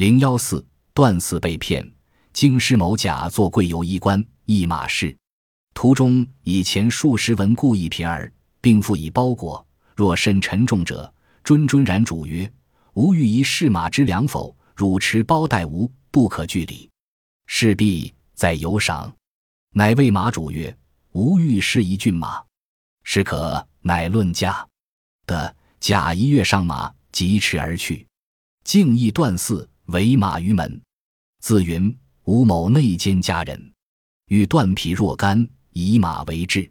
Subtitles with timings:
[0.00, 1.86] 零幺四段四被骗，
[2.32, 5.14] 京师某甲做贵游衣官，一马氏。
[5.74, 8.32] 途中以前数十文故一瓶儿，
[8.62, 9.62] 并附以包裹。
[9.94, 11.12] 若甚沉重者，
[11.44, 12.50] 谆谆然主曰
[12.96, 14.56] ：“吾欲以试马之良否？
[14.74, 16.88] 汝持包待吾，不可拒礼。”
[17.44, 19.14] 事毕，再有赏。
[19.74, 20.74] 乃谓马主曰
[21.12, 22.42] ：“吾欲试一骏马，
[23.04, 24.66] 是可。”乃论价。
[25.26, 28.06] 的甲一跃上马，疾驰而去。
[28.64, 30.80] 敬义段四为马于门，
[31.40, 33.72] 自云吴某内奸家人，
[34.26, 36.70] 欲断匹若干，以马为质，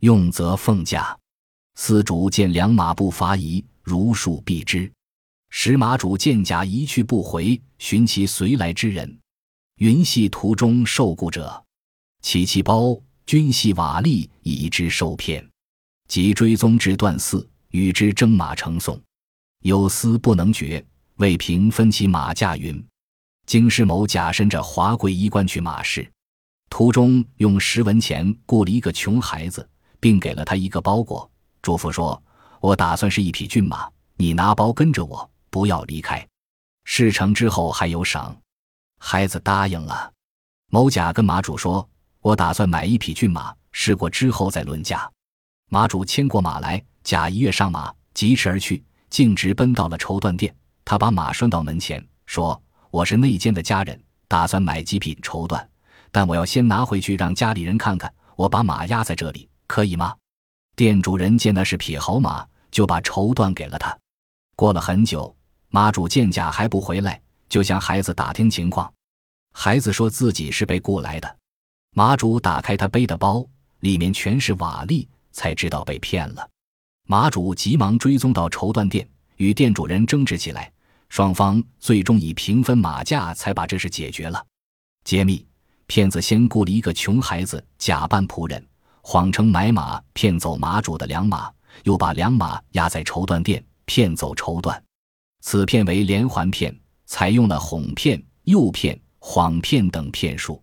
[0.00, 1.16] 用则奉驾。
[1.74, 4.90] 司主见良马不伐夷，如数避之。
[5.50, 9.18] 使马主见甲一去不回，寻其随来之人，
[9.76, 11.64] 云系途中受雇者，
[12.22, 15.46] 其其包均系瓦砾，以之受骗。
[16.08, 19.00] 即追踪至段四，与之征马成讼，
[19.62, 20.84] 有司不能决，
[21.22, 22.84] 为平分其马价云。
[23.46, 26.10] 京师某假身着华贵衣冠去马市，
[26.68, 29.64] 途中用十文钱雇了一个穷孩子，
[30.00, 31.30] 并给了他一个包裹，
[31.62, 32.20] 嘱咐说
[32.58, 36.26] ：“我打算是一匹骏马，你拿包跟着我，不要离开。
[36.86, 38.36] 事成之后还有赏。”
[38.98, 40.12] 孩子答应了。
[40.72, 41.88] 某甲跟马主说
[42.20, 45.08] ：“我打算买一匹骏马，试过之后再论价。”
[45.70, 50.52] 马主牵过马来，甲一跃上马，疾驰而去，径直奔到了绸缎店。
[50.84, 55.64] 他把马拴到门前，说：“我是内奸的家人，打算买几匹绸缎，
[56.10, 58.12] 但我要先拿回去让家里人看看。
[58.36, 60.14] 我把马压在这里，可以吗？”
[60.76, 63.96] 店主人见那是匹好马，就把绸缎给了他。
[64.56, 65.34] 过了很久，
[65.68, 68.92] 马主见甲还不回来，就向孩子打听情况。
[69.52, 71.36] 孩子说自己是被雇来的。
[71.94, 73.46] 马主打开他背的包，
[73.80, 75.06] 里面全是瓦砾。
[75.34, 76.46] 才知道被骗了，
[77.06, 80.72] 马主急忙追踪到绸缎店，与店主人争执起来。
[81.08, 84.42] 双方最终以平分马价才把这事解决了。
[85.04, 85.46] 揭秘：
[85.86, 88.66] 骗子先雇了一个穷孩子假扮仆人，
[89.02, 91.52] 谎称买马骗走马主的良马，
[91.84, 94.80] 又把良马押在绸缎店骗走绸缎。
[95.42, 100.61] 此骗为连环骗，采用了哄骗、诱骗、谎骗等骗术。